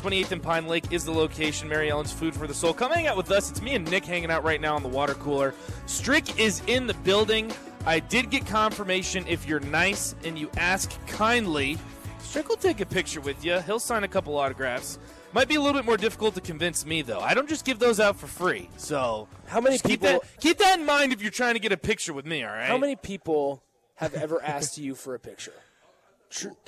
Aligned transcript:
28th 0.00 0.32
and 0.32 0.42
Pine 0.42 0.66
Lake 0.66 0.90
is 0.92 1.04
the 1.04 1.12
location. 1.12 1.68
Mary 1.68 1.90
Ellen's 1.90 2.12
Food 2.12 2.34
for 2.34 2.46
the 2.46 2.54
Soul. 2.54 2.72
Come 2.72 2.90
hang 2.92 3.06
out 3.06 3.16
with 3.16 3.30
us. 3.30 3.50
It's 3.50 3.60
me 3.60 3.74
and 3.74 3.88
Nick 3.90 4.04
hanging 4.04 4.30
out 4.30 4.44
right 4.44 4.60
now 4.60 4.74
on 4.74 4.82
the 4.82 4.88
water 4.88 5.14
cooler. 5.14 5.54
Strick 5.86 6.40
is 6.40 6.62
in 6.66 6.86
the 6.86 6.94
building. 6.94 7.52
I 7.86 8.00
did 8.00 8.30
get 8.30 8.46
confirmation 8.46 9.24
if 9.28 9.46
you're 9.46 9.60
nice 9.60 10.14
and 10.24 10.38
you 10.38 10.50
ask 10.56 10.90
kindly, 11.06 11.78
Strick 12.20 12.48
will 12.48 12.56
take 12.56 12.80
a 12.80 12.86
picture 12.86 13.20
with 13.20 13.44
you. 13.44 13.60
He'll 13.60 13.78
sign 13.78 14.04
a 14.04 14.08
couple 14.08 14.36
autographs. 14.36 14.98
Might 15.32 15.48
be 15.48 15.54
a 15.54 15.60
little 15.60 15.78
bit 15.78 15.84
more 15.86 15.96
difficult 15.96 16.34
to 16.34 16.40
convince 16.40 16.84
me, 16.84 17.02
though. 17.02 17.20
I 17.20 17.34
don't 17.34 17.48
just 17.48 17.64
give 17.64 17.78
those 17.78 18.00
out 18.00 18.16
for 18.16 18.26
free. 18.26 18.68
So 18.76 19.28
How 19.46 19.60
many 19.60 19.74
just 19.74 19.84
keep 19.84 20.00
people- 20.00 20.20
that 20.20 20.40
keep 20.40 20.58
that 20.58 20.78
in 20.80 20.86
mind 20.86 21.12
if 21.12 21.20
you're 21.22 21.30
trying 21.30 21.54
to 21.54 21.60
get 21.60 21.72
a 21.72 21.76
picture 21.76 22.12
with 22.12 22.26
me. 22.26 22.42
All 22.42 22.50
right. 22.52 22.66
How 22.66 22.78
many 22.78 22.96
people 22.96 23.62
have 23.96 24.14
ever 24.14 24.42
asked 24.42 24.78
you 24.78 24.94
for 24.94 25.14
a 25.14 25.18
picture? 25.18 25.52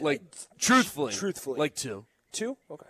like 0.00 0.20
truthfully? 0.58 1.12
Truthfully. 1.12 1.58
like 1.58 1.74
two. 1.74 2.04
Two? 2.32 2.56
Okay. 2.70 2.86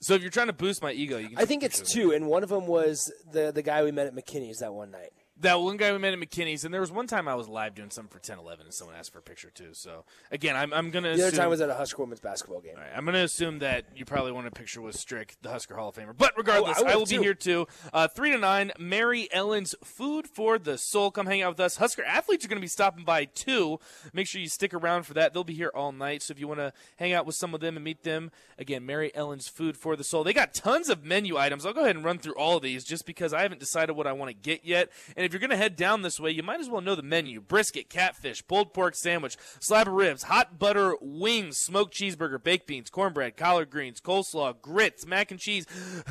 So 0.00 0.14
if 0.14 0.22
you're 0.22 0.30
trying 0.30 0.48
to 0.48 0.52
boost 0.52 0.82
my 0.82 0.92
ego, 0.92 1.16
you 1.18 1.30
can. 1.30 1.38
I 1.38 1.44
think 1.44 1.62
it's 1.62 1.80
picture 1.80 2.00
with 2.00 2.06
me. 2.06 2.10
two, 2.10 2.16
and 2.16 2.26
one 2.26 2.42
of 2.42 2.48
them 2.50 2.66
was 2.66 3.12
the 3.32 3.52
the 3.52 3.62
guy 3.62 3.82
we 3.84 3.90
met 3.90 4.06
at 4.06 4.14
McKinney's 4.14 4.58
that 4.58 4.74
one 4.74 4.90
night. 4.90 5.12
That 5.40 5.60
one 5.60 5.76
guy 5.76 5.90
we 5.92 5.98
met 5.98 6.12
at 6.12 6.18
McKinney's, 6.20 6.64
and 6.64 6.72
there 6.72 6.80
was 6.80 6.92
one 6.92 7.08
time 7.08 7.26
I 7.26 7.34
was 7.34 7.48
live 7.48 7.74
doing 7.74 7.90
something 7.90 8.08
for 8.08 8.20
10-11, 8.24 8.60
and 8.60 8.72
someone 8.72 8.94
asked 8.96 9.12
for 9.12 9.18
a 9.18 9.22
picture 9.22 9.50
too. 9.50 9.70
So 9.72 10.04
again, 10.30 10.54
I'm 10.54 10.72
I'm 10.72 10.90
gonna. 10.92 11.16
The 11.16 11.26
other 11.26 11.36
time 11.36 11.50
was 11.50 11.60
at 11.60 11.68
a 11.70 11.74
Husker 11.74 12.00
women's 12.02 12.20
basketball 12.20 12.60
game. 12.60 12.74
All 12.76 12.82
right, 12.82 12.92
I'm 12.96 13.04
going 13.04 13.14
to 13.14 13.22
assume 13.24 13.58
that 13.58 13.84
you 13.96 14.04
probably 14.04 14.30
want 14.30 14.46
a 14.46 14.52
picture 14.52 14.80
with 14.80 14.94
Strick, 14.96 15.34
the 15.42 15.50
Husker 15.50 15.74
Hall 15.74 15.88
of 15.88 15.96
Famer. 15.96 16.14
But 16.16 16.34
regardless, 16.36 16.78
Oh, 16.80 16.86
I 16.86 16.92
I, 16.92 16.96
will 16.96 17.04
be 17.06 17.18
here 17.18 17.34
too. 17.34 17.66
Uh, 17.92 18.06
3 18.06 18.30
to 18.30 18.38
9, 18.38 18.72
Mary 18.78 19.28
Ellen's 19.32 19.74
Food 19.82 20.28
for 20.28 20.56
the 20.56 20.78
Soul. 20.78 21.10
Come 21.10 21.26
hang 21.26 21.42
out 21.42 21.50
with 21.50 21.60
us. 21.60 21.76
Husker 21.78 22.04
athletes 22.04 22.44
are 22.44 22.48
going 22.48 22.58
to 22.60 22.64
be 22.64 22.68
stopping 22.68 23.04
by 23.04 23.24
too. 23.24 23.80
Make 24.12 24.28
sure 24.28 24.40
you 24.40 24.48
stick 24.48 24.72
around 24.72 25.02
for 25.02 25.14
that. 25.14 25.34
They'll 25.34 25.42
be 25.42 25.54
here 25.54 25.72
all 25.74 25.90
night. 25.90 26.22
So 26.22 26.30
if 26.32 26.38
you 26.38 26.46
want 26.46 26.60
to 26.60 26.72
hang 26.96 27.12
out 27.12 27.26
with 27.26 27.34
some 27.34 27.54
of 27.54 27.60
them 27.60 27.74
and 27.76 27.84
meet 27.84 28.04
them, 28.04 28.30
again, 28.56 28.86
Mary 28.86 29.10
Ellen's 29.16 29.48
Food 29.48 29.76
for 29.76 29.96
the 29.96 30.04
Soul. 30.04 30.22
They 30.22 30.32
got 30.32 30.54
tons 30.54 30.88
of 30.88 31.04
menu 31.04 31.36
items. 31.36 31.66
I'll 31.66 31.72
go 31.72 31.82
ahead 31.82 31.96
and 31.96 32.04
run 32.04 32.18
through 32.18 32.34
all 32.34 32.56
of 32.58 32.62
these 32.62 32.84
just 32.84 33.04
because 33.04 33.32
I 33.34 33.42
haven't 33.42 33.58
decided 33.58 33.94
what 33.94 34.06
I 34.06 34.12
want 34.12 34.30
to 34.30 34.34
get 34.34 34.64
yet. 34.64 34.90
And 35.16 35.23
if 35.24 35.32
you're 35.32 35.40
going 35.40 35.50
to 35.50 35.56
head 35.56 35.76
down 35.76 36.02
this 36.02 36.20
way, 36.20 36.30
you 36.30 36.42
might 36.42 36.60
as 36.60 36.68
well 36.68 36.80
know 36.80 36.94
the 36.94 37.02
menu 37.02 37.40
brisket, 37.40 37.88
catfish, 37.88 38.46
pulled 38.46 38.72
pork 38.72 38.94
sandwich, 38.94 39.36
slab 39.60 39.88
of 39.88 39.94
ribs, 39.94 40.24
hot 40.24 40.58
butter 40.58 40.96
wings, 41.00 41.58
smoked 41.58 41.94
cheeseburger, 41.94 42.42
baked 42.42 42.66
beans, 42.66 42.90
cornbread, 42.90 43.36
collard 43.36 43.70
greens, 43.70 44.00
coleslaw, 44.00 44.60
grits, 44.60 45.06
mac 45.06 45.30
and 45.30 45.40
cheese, 45.40 45.66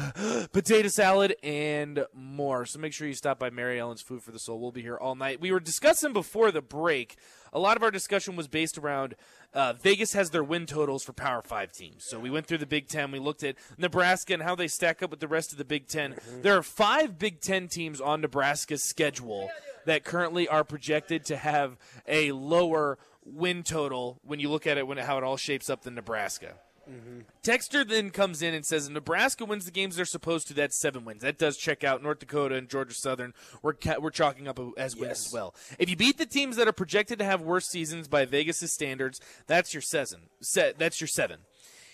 potato 0.51 0.87
salad, 0.87 1.35
and 1.43 2.05
more. 2.13 2.65
So 2.65 2.79
make 2.79 2.93
sure 2.93 3.07
you 3.07 3.13
stop 3.13 3.39
by 3.39 3.49
Mary 3.49 3.79
Ellen's 3.79 4.01
Food 4.01 4.23
for 4.23 4.31
the 4.31 4.39
Soul. 4.39 4.59
We'll 4.59 4.71
be 4.71 4.81
here 4.81 4.97
all 4.97 5.15
night. 5.15 5.41
We 5.41 5.51
were 5.51 5.59
discussing 5.59 6.13
before 6.13 6.51
the 6.51 6.61
break. 6.61 7.17
A 7.51 7.59
lot 7.59 7.77
of 7.77 7.83
our 7.83 7.91
discussion 7.91 8.35
was 8.35 8.47
based 8.47 8.77
around 8.77 9.15
uh, 9.53 9.73
Vegas 9.73 10.13
has 10.13 10.31
their 10.31 10.43
win 10.43 10.65
totals 10.65 11.03
for 11.03 11.13
Power 11.13 11.41
Five 11.41 11.71
teams. 11.71 12.03
So 12.05 12.19
we 12.19 12.29
went 12.29 12.47
through 12.47 12.57
the 12.59 12.65
Big 12.65 12.87
Ten. 12.87 13.11
We 13.11 13.19
looked 13.19 13.43
at 13.43 13.55
Nebraska 13.77 14.33
and 14.33 14.43
how 14.43 14.55
they 14.55 14.67
stack 14.67 15.03
up 15.03 15.11
with 15.11 15.19
the 15.19 15.27
rest 15.27 15.51
of 15.51 15.57
the 15.57 15.65
Big 15.65 15.87
10 15.87 16.15
There 16.41 16.57
are 16.57 16.63
five 16.63 17.17
Big 17.19 17.41
Ten 17.41 17.67
teams 17.67 18.01
on 18.01 18.21
Nebraska's 18.21 18.83
schedule 18.83 19.49
that 19.85 20.03
currently 20.03 20.47
are 20.47 20.63
projected 20.63 21.25
to 21.25 21.37
have 21.37 21.77
a 22.07 22.31
lower 22.31 22.97
win 23.25 23.63
total 23.63 24.19
when 24.23 24.39
you 24.39 24.49
look 24.49 24.67
at 24.67 24.77
it 24.77 24.87
when 24.87 24.97
how 24.97 25.17
it 25.17 25.23
all 25.23 25.37
shapes 25.37 25.69
up 25.69 25.83
than 25.83 25.95
Nebraska. 25.95 26.55
Texter 27.43 27.87
then 27.87 28.09
comes 28.09 28.41
in 28.41 28.53
and 28.53 28.65
says 28.65 28.89
Nebraska 28.89 29.45
wins 29.45 29.65
the 29.65 29.71
games 29.71 29.95
they're 29.95 30.05
supposed 30.05 30.47
to. 30.47 30.53
That's 30.53 30.79
seven 30.79 31.05
wins. 31.05 31.21
That 31.21 31.37
does 31.37 31.57
check 31.57 31.83
out. 31.83 32.03
North 32.03 32.19
Dakota 32.19 32.55
and 32.55 32.69
Georgia 32.69 32.93
Southern 32.93 33.33
we're 33.61 33.73
ca- 33.73 33.99
we're 33.99 34.09
chalking 34.11 34.47
up 34.47 34.59
as 34.77 34.95
wins 34.95 35.09
Yes. 35.09 35.27
as 35.27 35.33
well. 35.33 35.55
If 35.79 35.89
you 35.89 35.95
beat 35.95 36.17
the 36.17 36.25
teams 36.25 36.55
that 36.57 36.67
are 36.67 36.73
projected 36.73 37.19
to 37.19 37.25
have 37.25 37.41
worse 37.41 37.67
seasons 37.67 38.07
by 38.07 38.25
Vegas' 38.25 38.73
standards, 38.73 39.19
that's 39.47 39.73
your 39.73 39.81
seven. 39.81 40.29
Se- 40.41 40.73
that's 40.77 40.99
your 40.99 41.07
seven. 41.07 41.39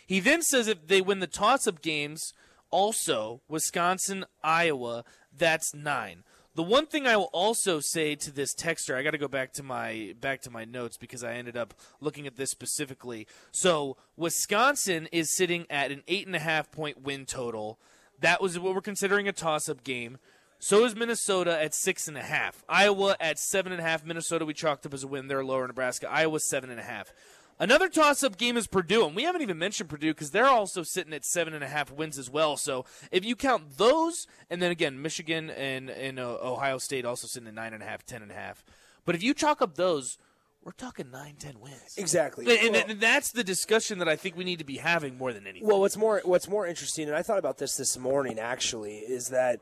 He 0.07 0.19
then 0.19 0.41
says 0.41 0.67
if 0.67 0.87
they 0.87 1.01
win 1.01 1.19
the 1.19 1.27
toss-up 1.27 1.81
games, 1.81 2.33
also 2.71 3.41
Wisconsin, 3.47 4.25
Iowa, 4.43 5.03
that's 5.35 5.73
nine. 5.73 6.23
The 6.59 6.63
one 6.63 6.87
thing 6.87 7.07
I 7.07 7.15
will 7.15 7.29
also 7.31 7.79
say 7.79 8.15
to 8.15 8.31
this 8.33 8.53
texter, 8.53 8.93
I 8.93 9.01
got 9.01 9.11
to 9.11 9.17
go 9.17 9.29
back 9.29 9.53
to 9.53 9.63
my 9.63 10.13
back 10.19 10.41
to 10.41 10.51
my 10.51 10.65
notes 10.65 10.97
because 10.97 11.23
I 11.23 11.35
ended 11.35 11.55
up 11.55 11.73
looking 12.01 12.27
at 12.27 12.35
this 12.35 12.51
specifically. 12.51 13.27
So 13.49 13.95
Wisconsin 14.17 15.07
is 15.13 15.33
sitting 15.33 15.67
at 15.69 15.89
an 15.89 16.03
eight 16.09 16.27
and 16.27 16.35
a 16.35 16.39
half 16.39 16.69
point 16.69 17.01
win 17.01 17.25
total. 17.25 17.79
That 18.19 18.41
was 18.41 18.59
what 18.59 18.75
we're 18.75 18.81
considering 18.81 19.25
a 19.25 19.31
toss-up 19.31 19.85
game. 19.85 20.17
So 20.59 20.83
is 20.83 20.97
Minnesota 20.97 21.57
at 21.57 21.73
six 21.73 22.09
and 22.09 22.17
a 22.17 22.23
half. 22.23 22.61
Iowa 22.67 23.15
at 23.21 23.39
seven 23.39 23.71
and 23.71 23.79
a 23.79 23.85
half. 23.85 24.03
Minnesota 24.03 24.43
we 24.43 24.53
chalked 24.53 24.85
up 24.85 24.93
as 24.93 25.05
a 25.05 25.07
win. 25.07 25.29
They're 25.29 25.45
lower. 25.45 25.65
Nebraska. 25.65 26.11
Iowa 26.11 26.41
seven 26.41 26.69
and 26.71 26.79
a 26.81 26.83
half. 26.83 27.13
Another 27.61 27.89
toss-up 27.89 28.37
game 28.37 28.55
is 28.55 28.67
Purdue, 28.67 29.05
and 29.05 29.15
we 29.15 29.23
haven't 29.23 29.41
even 29.41 29.57
mentioned 29.57 29.89
Purdue 29.89 30.13
because 30.13 30.31
they're 30.31 30.45
also 30.45 30.81
sitting 30.81 31.13
at 31.13 31.25
seven 31.25 31.53
and 31.53 31.63
a 31.63 31.67
half 31.67 31.91
wins 31.91 32.17
as 32.17 32.29
well. 32.29 32.55
So 32.55 32.85
if 33.11 33.25
you 33.25 33.35
count 33.35 33.77
those, 33.77 34.27
and 34.49 34.61
then 34.61 34.71
again 34.71 35.01
Michigan 35.01 35.49
and 35.49 35.89
and 35.89 36.19
uh, 36.19 36.37
Ohio 36.41 36.77
State 36.77 37.03
also 37.05 37.27
sitting 37.27 37.47
at 37.49 37.53
nine 37.53 37.73
and 37.73 37.83
a 37.83 37.85
half, 37.85 38.05
ten 38.05 38.21
and 38.21 38.31
a 38.31 38.35
half. 38.35 38.63
But 39.05 39.15
if 39.15 39.23
you 39.23 39.33
chalk 39.33 39.61
up 39.61 39.75
those, 39.75 40.17
we're 40.63 40.71
talking 40.71 41.11
nine, 41.11 41.35
ten 41.37 41.59
wins. 41.59 41.95
Exactly. 41.97 42.45
And, 42.65 42.73
Well- 42.75 42.83
and 42.87 43.01
that's 43.01 43.31
the 43.33 43.43
discussion 43.43 43.99
that 43.99 44.07
I 44.07 44.15
think 44.15 44.37
we 44.37 44.45
need 44.45 44.59
to 44.59 44.65
be 44.65 44.77
having 44.77 45.17
more 45.17 45.33
than 45.33 45.45
anything. 45.45 45.67
Well, 45.67 45.81
what's 45.81 45.97
more 45.97 46.21
what's 46.23 46.47
more 46.47 46.65
interesting, 46.65 47.07
and 47.07 47.15
I 47.15 47.23
thought 47.23 47.39
about 47.39 47.57
this 47.57 47.75
this 47.75 47.97
morning 47.97 48.39
actually, 48.39 48.99
is 48.99 49.27
that 49.29 49.59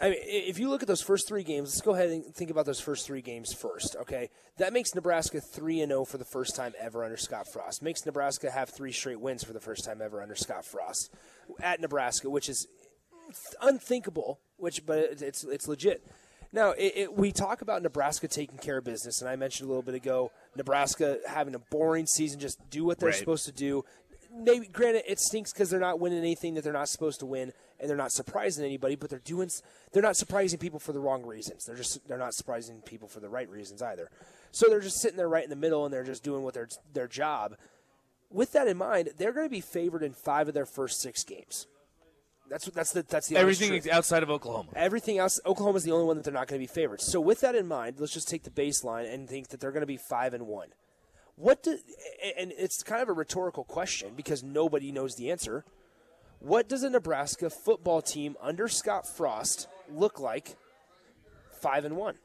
I 0.00 0.10
mean, 0.10 0.18
if 0.22 0.58
you 0.58 0.68
look 0.68 0.82
at 0.82 0.88
those 0.88 1.02
first 1.02 1.28
three 1.28 1.44
games, 1.44 1.68
let's 1.70 1.80
go 1.80 1.94
ahead 1.94 2.10
and 2.10 2.24
think 2.34 2.50
about 2.50 2.66
those 2.66 2.80
first 2.80 3.06
three 3.06 3.22
games 3.22 3.52
first. 3.52 3.94
Okay, 4.00 4.28
that 4.58 4.72
makes 4.72 4.92
Nebraska 4.94 5.40
three 5.40 5.80
and 5.82 5.90
zero 5.90 6.04
for 6.04 6.18
the 6.18 6.24
first 6.24 6.56
time 6.56 6.72
ever 6.80 7.04
under 7.04 7.16
Scott 7.16 7.46
Frost. 7.52 7.80
Makes 7.82 8.04
Nebraska 8.04 8.50
have 8.50 8.70
three 8.70 8.90
straight 8.90 9.20
wins 9.20 9.44
for 9.44 9.52
the 9.52 9.60
first 9.60 9.84
time 9.84 10.02
ever 10.02 10.20
under 10.20 10.34
Scott 10.34 10.64
Frost 10.64 11.14
at 11.62 11.80
Nebraska, 11.80 12.28
which 12.28 12.48
is 12.48 12.66
unthinkable. 13.62 14.40
Which, 14.56 14.84
but 14.86 14.98
it's 15.22 15.44
it's 15.44 15.68
legit. 15.68 16.04
Now, 16.52 16.70
it, 16.70 16.92
it, 16.94 17.14
we 17.16 17.32
talk 17.32 17.62
about 17.62 17.82
Nebraska 17.82 18.28
taking 18.28 18.58
care 18.58 18.78
of 18.78 18.84
business, 18.84 19.20
and 19.20 19.28
I 19.28 19.34
mentioned 19.34 19.66
a 19.66 19.68
little 19.68 19.82
bit 19.82 19.96
ago 19.96 20.30
Nebraska 20.56 21.18
having 21.28 21.54
a 21.56 21.58
boring 21.58 22.06
season, 22.06 22.38
just 22.38 22.58
do 22.70 22.84
what 22.84 22.98
they're 23.00 23.08
Right. 23.08 23.18
supposed 23.18 23.46
to 23.46 23.52
do. 23.52 23.84
Maybe, 24.32 24.66
granted, 24.68 25.02
it 25.08 25.18
stinks 25.18 25.52
because 25.52 25.70
they're 25.70 25.80
not 25.80 25.98
winning 26.00 26.18
anything 26.18 26.54
that 26.54 26.62
they're 26.64 26.72
not 26.72 26.88
supposed 26.88 27.20
to 27.20 27.26
win, 27.26 27.52
and 27.84 27.90
they're 27.90 27.98
not 27.98 28.12
surprising 28.12 28.64
anybody. 28.64 28.96
But 28.96 29.10
they're 29.10 29.18
doing, 29.18 29.50
they're 29.92 30.02
not 30.02 30.16
surprising 30.16 30.58
people 30.58 30.78
for 30.78 30.92
the 30.92 31.00
wrong 31.00 31.26
reasons. 31.26 31.66
They're 31.66 31.76
just, 31.76 32.08
they're 32.08 32.16
not 32.16 32.32
surprising 32.32 32.80
people 32.80 33.08
for 33.08 33.20
the 33.20 33.28
right 33.28 33.48
reasons 33.50 33.82
either. 33.82 34.10
So 34.52 34.68
they're 34.70 34.80
just 34.80 35.02
sitting 35.02 35.18
there 35.18 35.28
right 35.28 35.44
in 35.44 35.50
the 35.50 35.56
middle, 35.56 35.84
and 35.84 35.92
they're 35.92 36.02
just 36.02 36.24
doing 36.24 36.42
what 36.42 36.54
their 36.54 36.68
their 36.94 37.06
job. 37.08 37.56
With 38.30 38.52
that 38.52 38.68
in 38.68 38.78
mind, 38.78 39.10
they're 39.18 39.32
going 39.32 39.44
to 39.44 39.50
be 39.50 39.60
favored 39.60 40.02
in 40.02 40.14
five 40.14 40.48
of 40.48 40.54
their 40.54 40.64
first 40.64 41.02
six 41.02 41.24
games. 41.24 41.66
That's 42.48 42.66
that's 42.66 42.92
the 42.92 43.02
that's 43.02 43.28
the 43.28 43.36
Everything 43.36 43.90
outside 43.90 44.22
of 44.22 44.30
Oklahoma. 44.30 44.70
Everything 44.74 45.18
else, 45.18 45.40
Oklahoma 45.44 45.76
is 45.76 45.84
the 45.84 45.92
only 45.92 46.06
one 46.06 46.16
that 46.16 46.24
they're 46.24 46.32
not 46.32 46.48
going 46.48 46.60
to 46.60 46.62
be 46.62 46.72
favored. 46.72 47.00
So 47.00 47.20
with 47.20 47.40
that 47.40 47.54
in 47.54 47.66
mind, 47.66 47.96
let's 47.98 48.12
just 48.12 48.28
take 48.28 48.44
the 48.44 48.50
baseline 48.50 49.12
and 49.12 49.28
think 49.28 49.48
that 49.48 49.60
they're 49.60 49.72
going 49.72 49.82
to 49.82 49.86
be 49.86 49.96
five 49.96 50.34
and 50.34 50.46
one. 50.46 50.68
What 51.36 51.62
do, 51.62 51.78
and 52.38 52.52
it's 52.56 52.82
kind 52.82 53.02
of 53.02 53.08
a 53.08 53.12
rhetorical 53.12 53.64
question 53.64 54.12
because 54.14 54.42
nobody 54.42 54.92
knows 54.92 55.16
the 55.16 55.30
answer. 55.30 55.64
What 56.44 56.68
does 56.68 56.82
a 56.82 56.90
Nebraska 56.90 57.48
football 57.48 58.02
team 58.02 58.36
under 58.40 58.68
Scott 58.68 59.06
Frost 59.08 59.66
look 59.90 60.20
like? 60.20 60.56
Five 61.62 61.86
and 61.86 61.96
one. 61.96 62.16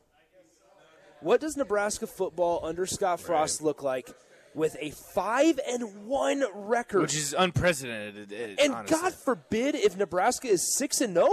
What 1.21 1.39
does 1.39 1.55
Nebraska 1.55 2.05
football 2.05 2.59
under 2.63 2.85
Scott 2.85 3.21
Frost 3.21 3.61
look 3.61 3.81
like 3.81 4.09
with 4.53 4.75
a 4.81 4.89
five 4.91 5.57
and 5.65 6.05
one 6.05 6.43
record? 6.53 7.01
Which 7.01 7.15
is 7.15 7.33
unprecedented. 7.37 8.33
uh, 8.33 8.61
And 8.61 8.73
honestly. 8.73 8.97
God 8.99 9.13
forbid 9.13 9.75
if 9.75 9.95
Nebraska 9.95 10.49
is 10.49 10.75
six 10.75 10.99
and 10.99 11.13
zero. 11.13 11.29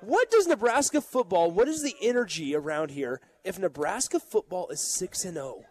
What 0.00 0.30
does 0.30 0.46
Nebraska 0.46 1.02
football? 1.02 1.50
What 1.50 1.68
is 1.68 1.82
the 1.82 1.94
energy 2.00 2.56
around 2.56 2.90
here 2.90 3.20
if 3.44 3.58
Nebraska 3.58 4.18
football 4.18 4.68
is 4.68 4.80
six 4.80 5.26
and 5.26 5.34
zero? 5.34 5.64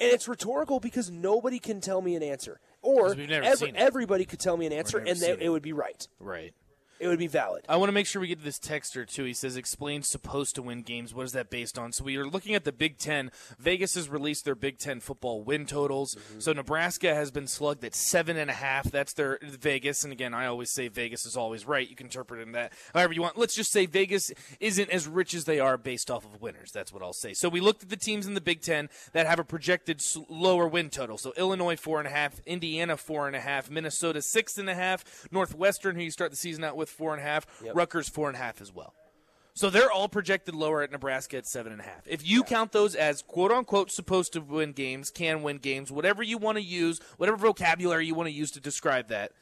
And 0.00 0.10
it's 0.12 0.28
rhetorical 0.28 0.80
because 0.80 1.10
nobody 1.10 1.58
can 1.58 1.80
tell 1.82 2.00
me 2.02 2.16
an 2.16 2.22
answer, 2.22 2.60
or 2.86 3.08
'Cause 3.08 3.16
we've 3.16 3.30
every- 3.30 3.72
everybody 3.76 4.24
could 4.24 4.38
tell 4.40 4.56
me 4.56 4.66
an 4.66 4.72
answer, 4.72 4.98
and 4.98 5.18
they, 5.20 5.36
it 5.44 5.48
would 5.48 5.62
be 5.62 5.72
right. 5.72 6.06
Right. 6.20 6.54
It 6.98 7.08
would 7.08 7.18
be 7.18 7.26
valid. 7.26 7.64
I 7.68 7.76
want 7.76 7.88
to 7.88 7.92
make 7.92 8.06
sure 8.06 8.20
we 8.20 8.28
get 8.28 8.38
to 8.38 8.44
this 8.44 8.58
texter 8.58 9.06
too. 9.06 9.24
He 9.24 9.34
says, 9.34 9.56
"Explain 9.56 10.02
supposed 10.02 10.54
to 10.54 10.62
win 10.62 10.82
games. 10.82 11.14
What 11.14 11.26
is 11.26 11.32
that 11.32 11.50
based 11.50 11.78
on?" 11.78 11.92
So 11.92 12.04
we 12.04 12.16
are 12.16 12.26
looking 12.26 12.54
at 12.54 12.64
the 12.64 12.72
Big 12.72 12.98
Ten. 12.98 13.30
Vegas 13.58 13.94
has 13.94 14.08
released 14.08 14.44
their 14.44 14.54
Big 14.54 14.78
Ten 14.78 15.00
football 15.00 15.42
win 15.42 15.66
totals. 15.66 16.14
Mm-hmm. 16.14 16.40
So 16.40 16.52
Nebraska 16.52 17.14
has 17.14 17.30
been 17.30 17.46
slugged 17.46 17.84
at 17.84 17.94
seven 17.94 18.36
and 18.36 18.50
a 18.50 18.54
half. 18.54 18.90
That's 18.90 19.12
their 19.12 19.38
Vegas. 19.42 20.04
And 20.04 20.12
again, 20.12 20.34
I 20.34 20.46
always 20.46 20.70
say 20.70 20.88
Vegas 20.88 21.26
is 21.26 21.36
always 21.36 21.66
right. 21.66 21.88
You 21.88 21.96
can 21.96 22.06
interpret 22.06 22.40
it 22.40 22.44
in 22.44 22.52
that 22.52 22.72
however 22.94 23.12
you 23.12 23.22
want. 23.22 23.38
Let's 23.38 23.54
just 23.54 23.72
say 23.72 23.86
Vegas 23.86 24.32
isn't 24.60 24.90
as 24.90 25.06
rich 25.06 25.34
as 25.34 25.44
they 25.44 25.60
are 25.60 25.76
based 25.76 26.10
off 26.10 26.24
of 26.24 26.40
winners. 26.40 26.70
That's 26.72 26.92
what 26.92 27.02
I'll 27.02 27.12
say. 27.12 27.34
So 27.34 27.48
we 27.48 27.60
looked 27.60 27.82
at 27.82 27.88
the 27.88 27.96
teams 27.96 28.26
in 28.26 28.34
the 28.34 28.40
Big 28.40 28.62
Ten 28.62 28.88
that 29.12 29.26
have 29.26 29.38
a 29.38 29.44
projected 29.44 30.02
lower 30.28 30.66
win 30.66 30.90
total. 30.90 31.18
So 31.18 31.32
Illinois 31.36 31.76
four 31.76 31.98
and 31.98 32.08
a 32.08 32.10
half, 32.10 32.40
Indiana 32.46 32.96
four 32.96 33.26
and 33.26 33.36
a 33.36 33.40
half, 33.40 33.70
Minnesota 33.70 34.22
six 34.22 34.58
and 34.58 34.70
a 34.70 34.74
half, 34.74 35.28
Northwestern, 35.30 35.96
who 35.96 36.02
you 36.02 36.10
start 36.10 36.30
the 36.30 36.36
season 36.36 36.64
out 36.64 36.76
with 36.76 36.85
four 36.88 37.12
and 37.12 37.20
a 37.20 37.24
half, 37.24 37.46
Rutgers 37.74 38.08
four 38.08 38.28
and 38.28 38.36
a 38.36 38.40
half 38.40 38.60
as 38.60 38.72
well. 38.72 38.94
So 39.54 39.70
they're 39.70 39.90
all 39.90 40.08
projected 40.08 40.54
lower 40.54 40.82
at 40.82 40.92
Nebraska 40.92 41.38
at 41.38 41.46
seven 41.46 41.72
and 41.72 41.80
a 41.80 41.84
half. 41.84 42.06
If 42.06 42.26
you 42.26 42.42
count 42.42 42.72
those 42.72 42.94
as 42.94 43.22
quote 43.22 43.50
unquote 43.50 43.90
supposed 43.90 44.34
to 44.34 44.40
win 44.42 44.72
games, 44.72 45.10
can 45.10 45.42
win 45.42 45.56
games, 45.56 45.90
whatever 45.90 46.22
you 46.22 46.36
want 46.36 46.58
to 46.58 46.62
use, 46.62 47.00
whatever 47.16 47.38
vocabulary 47.38 48.06
you 48.06 48.14
want 48.14 48.26
to 48.26 48.34
use 48.34 48.50
to 48.50 48.60
describe 48.60 49.08
that, 49.08 49.32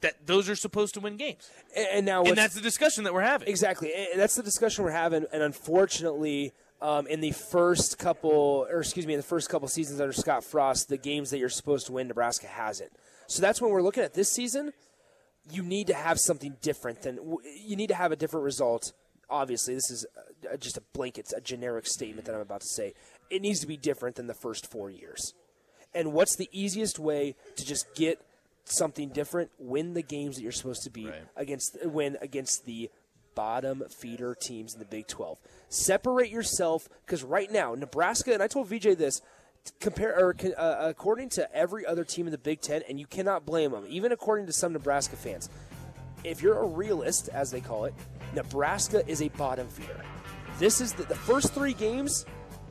that 0.00 0.26
those 0.26 0.48
are 0.48 0.56
supposed 0.56 0.94
to 0.94 1.00
win 1.00 1.16
games. 1.16 1.48
And, 1.76 1.86
and 1.92 2.06
now, 2.06 2.24
And 2.24 2.36
that's 2.36 2.54
the 2.54 2.60
discussion 2.60 3.04
that 3.04 3.14
we're 3.14 3.20
having. 3.22 3.46
Exactly. 3.46 3.92
And 3.94 4.20
that's 4.20 4.34
the 4.34 4.42
discussion 4.42 4.82
we're 4.84 4.90
having. 4.90 5.24
And 5.32 5.40
unfortunately, 5.40 6.52
um, 6.80 7.06
in 7.06 7.20
the 7.20 7.30
first 7.30 7.98
couple, 7.98 8.66
or 8.68 8.80
excuse 8.80 9.06
me, 9.06 9.14
in 9.14 9.20
the 9.20 9.24
first 9.24 9.48
couple 9.48 9.68
seasons 9.68 10.00
under 10.00 10.12
Scott 10.12 10.42
Frost, 10.42 10.88
the 10.88 10.96
games 10.96 11.30
that 11.30 11.38
you're 11.38 11.48
supposed 11.48 11.86
to 11.86 11.92
win, 11.92 12.08
Nebraska 12.08 12.48
hasn't. 12.48 12.90
So 13.28 13.40
that's 13.40 13.62
when 13.62 13.70
we're 13.70 13.82
looking 13.82 14.02
at 14.02 14.14
this 14.14 14.32
season. 14.32 14.72
You 15.50 15.62
need 15.62 15.88
to 15.88 15.94
have 15.94 16.18
something 16.20 16.56
different 16.62 17.02
than 17.02 17.18
you 17.64 17.76
need 17.76 17.88
to 17.88 17.94
have 17.94 18.12
a 18.12 18.16
different 18.16 18.44
result. 18.44 18.92
Obviously, 19.28 19.74
this 19.74 19.90
is 19.90 20.06
just 20.60 20.76
a 20.76 20.82
blanket, 20.92 21.32
a 21.36 21.40
generic 21.40 21.86
statement 21.86 22.26
that 22.26 22.34
I'm 22.34 22.40
about 22.40 22.60
to 22.60 22.68
say. 22.68 22.94
It 23.30 23.42
needs 23.42 23.60
to 23.60 23.66
be 23.66 23.76
different 23.76 24.16
than 24.16 24.26
the 24.26 24.34
first 24.34 24.70
four 24.70 24.90
years. 24.90 25.34
And 25.94 26.12
what's 26.12 26.36
the 26.36 26.48
easiest 26.52 26.98
way 26.98 27.34
to 27.56 27.64
just 27.64 27.94
get 27.94 28.20
something 28.64 29.08
different? 29.08 29.50
Win 29.58 29.94
the 29.94 30.02
games 30.02 30.36
that 30.36 30.42
you're 30.42 30.52
supposed 30.52 30.82
to 30.84 30.90
be 30.90 31.06
Right. 31.06 31.22
against 31.36 31.84
win 31.84 32.18
against 32.20 32.64
the 32.66 32.90
bottom 33.34 33.82
feeder 33.88 34.34
teams 34.34 34.74
in 34.74 34.78
the 34.78 34.84
Big 34.84 35.06
12. 35.06 35.38
Separate 35.70 36.30
yourself 36.30 36.88
because 37.06 37.24
right 37.24 37.50
now 37.50 37.74
Nebraska 37.74 38.32
and 38.34 38.42
I 38.42 38.46
told 38.46 38.68
VJ 38.68 38.94
this 38.94 39.22
compare 39.80 40.18
or 40.18 40.34
uh, 40.56 40.76
according 40.80 41.28
to 41.30 41.56
every 41.56 41.86
other 41.86 42.04
team 42.04 42.26
in 42.26 42.32
the 42.32 42.38
Big 42.38 42.60
10 42.60 42.82
and 42.88 42.98
you 42.98 43.06
cannot 43.06 43.46
blame 43.46 43.72
them 43.72 43.84
even 43.88 44.12
according 44.12 44.46
to 44.46 44.52
some 44.52 44.72
Nebraska 44.72 45.16
fans. 45.16 45.48
If 46.24 46.42
you're 46.42 46.58
a 46.58 46.66
realist 46.66 47.28
as 47.28 47.50
they 47.50 47.60
call 47.60 47.84
it, 47.84 47.94
Nebraska 48.34 49.06
is 49.08 49.22
a 49.22 49.28
bottom 49.30 49.68
feeder. 49.68 50.04
This 50.58 50.80
is 50.80 50.92
the, 50.92 51.04
the 51.04 51.14
first 51.14 51.52
3 51.52 51.74
games 51.74 52.24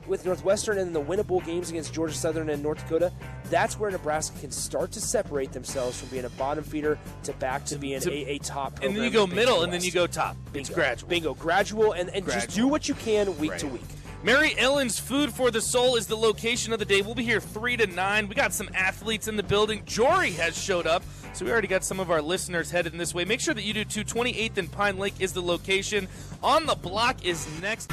with 0.07 0.25
Northwestern 0.25 0.77
and 0.77 0.95
the 0.95 1.01
winnable 1.01 1.43
games 1.45 1.69
against 1.69 1.93
Georgia 1.93 2.13
Southern 2.13 2.49
and 2.49 2.61
North 2.63 2.79
Dakota, 2.79 3.11
that's 3.49 3.79
where 3.79 3.91
Nebraska 3.91 4.38
can 4.39 4.51
start 4.51 4.91
to 4.93 5.01
separate 5.01 5.51
themselves 5.51 5.99
from 5.99 6.09
being 6.09 6.25
a 6.25 6.29
bottom 6.31 6.63
feeder 6.63 6.97
to 7.23 7.33
back 7.33 7.65
to 7.65 7.77
being 7.77 7.99
to- 8.01 8.11
a, 8.11 8.35
a 8.35 8.38
top 8.39 8.79
and 8.81 8.95
then 8.95 9.03
you 9.03 9.09
go 9.09 9.23
in 9.23 9.29
the 9.29 9.35
Big 9.35 9.45
middle, 9.45 9.55
Ten 9.57 9.65
and 9.65 9.73
then 9.73 9.83
you 9.83 9.91
go 9.91 10.07
top. 10.07 10.35
It's 10.53 10.69
Bingo. 10.69 10.73
gradual. 10.73 11.09
Bingo, 11.09 11.33
gradual, 11.35 11.91
and, 11.93 12.09
and 12.09 12.25
just 12.25 12.49
do 12.49 12.67
what 12.67 12.88
you 12.89 12.95
can 12.95 13.38
week 13.38 13.57
to 13.57 13.67
week. 13.67 13.81
Mary 14.23 14.53
Ellen's 14.56 15.00
Food 15.00 15.33
for 15.33 15.50
the 15.50 15.62
Soul 15.62 15.95
is 15.95 16.06
the 16.06 16.15
location 16.15 16.71
of 16.73 16.77
the 16.77 16.85
day. 16.85 17.01
We'll 17.01 17.15
be 17.15 17.23
here 17.23 17.39
3 17.39 17.77
to 17.77 17.88
9. 17.88 18.27
We 18.27 18.35
got 18.35 18.53
some 18.53 18.69
athletes 18.75 19.27
in 19.27 19.35
the 19.35 19.41
building. 19.41 19.81
Jory 19.85 20.29
has 20.33 20.56
showed 20.56 20.85
up, 20.85 21.03
so 21.33 21.44
we 21.44 21.51
already 21.51 21.68
got 21.68 21.83
some 21.83 22.00
of 22.00 22.12
our 22.12 22.21
listeners 22.21 22.69
headed 22.69 22.94
in 22.94 23.00
this 23.00 23.15
way. 23.15 23.25
Make 23.25 23.39
sure 23.39 23.56
that 23.56 23.63
you 23.63 23.73
do 23.73 23.83
too. 23.83 24.03
28th 24.03 24.57
and 24.57 24.71
Pine 24.71 25.00
Lake 25.00 25.15
is 25.19 25.33
the 25.33 25.41
location. 25.41 26.07
On 26.44 26.68
the 26.68 26.75
block 26.75 27.25
is 27.25 27.47
next. 27.62 27.91